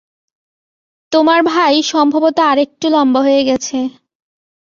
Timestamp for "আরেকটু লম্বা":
2.43-3.19